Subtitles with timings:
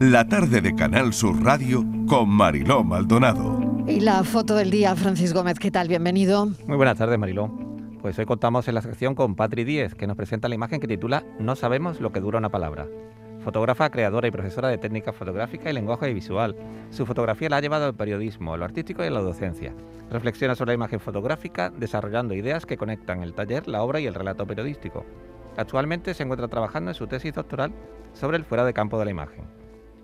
[0.00, 3.84] la tarde de Canal Sur Radio con Mariló Maldonado.
[3.86, 5.88] Y la foto del día, Francis Gómez, ¿qué tal?
[5.88, 6.46] Bienvenido.
[6.66, 7.52] Muy buenas tardes, Mariló.
[8.00, 10.88] Pues hoy contamos en la sección con Patri Díez, que nos presenta la imagen que
[10.88, 12.88] titula No sabemos lo que dura una palabra.
[13.44, 16.56] Fotógrafa, creadora y profesora de técnica fotográfica y lenguaje visual.
[16.88, 19.74] Su fotografía la ha llevado al periodismo, a lo artístico y a la docencia.
[20.10, 24.14] Reflexiona sobre la imagen fotográfica, desarrollando ideas que conectan el taller, la obra y el
[24.14, 25.04] relato periodístico.
[25.58, 27.74] Actualmente se encuentra trabajando en su tesis doctoral
[28.14, 29.59] sobre el fuera de campo de la imagen.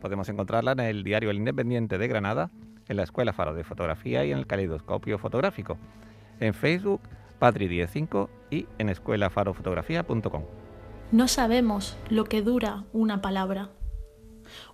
[0.00, 2.50] Podemos encontrarla en el diario El Independiente de Granada,
[2.88, 5.76] en la Escuela Faro de Fotografía y en el Caleidoscopio Fotográfico,
[6.40, 7.00] en Facebook
[7.40, 10.42] Patri105 y en escuelafarofotografía.com.
[11.12, 13.70] No sabemos lo que dura una palabra.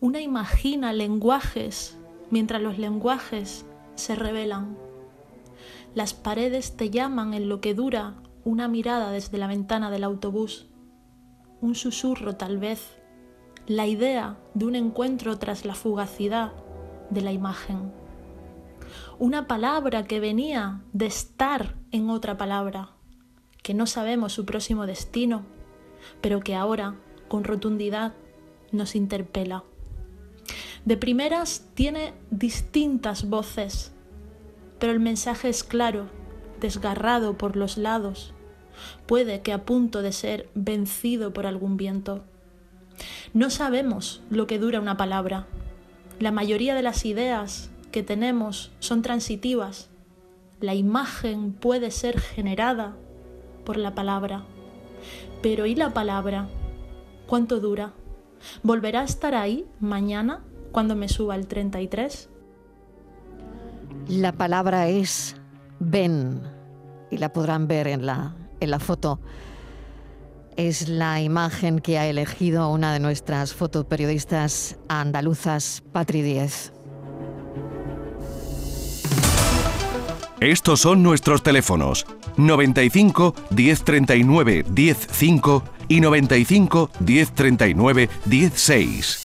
[0.00, 1.98] Una imagina lenguajes
[2.30, 4.76] mientras los lenguajes se revelan.
[5.94, 10.70] Las paredes te llaman en lo que dura una mirada desde la ventana del autobús.
[11.60, 13.01] Un susurro tal vez
[13.66, 16.52] la idea de un encuentro tras la fugacidad
[17.10, 17.92] de la imagen.
[19.18, 22.90] Una palabra que venía de estar en otra palabra,
[23.62, 25.44] que no sabemos su próximo destino,
[26.20, 26.96] pero que ahora,
[27.28, 28.14] con rotundidad,
[28.72, 29.64] nos interpela.
[30.84, 33.92] De primeras tiene distintas voces,
[34.80, 36.08] pero el mensaje es claro,
[36.60, 38.34] desgarrado por los lados,
[39.06, 42.24] puede que a punto de ser vencido por algún viento.
[43.34, 45.46] No sabemos lo que dura una palabra.
[46.18, 49.88] La mayoría de las ideas que tenemos son transitivas.
[50.60, 52.94] La imagen puede ser generada
[53.64, 54.44] por la palabra.
[55.42, 56.48] Pero ¿y la palabra?
[57.26, 57.94] ¿Cuánto dura?
[58.62, 62.28] ¿Volverá a estar ahí mañana cuando me suba el 33?
[64.08, 65.36] La palabra es
[65.78, 66.42] ven
[67.10, 69.20] y la podrán ver en la, en la foto
[70.56, 76.72] es la imagen que ha elegido una de nuestras fotoperiodistas andaluzas, Patri Díez.
[80.40, 82.04] Estos son nuestros teléfonos
[82.36, 89.20] 95 1039 105 y 95 1039 106.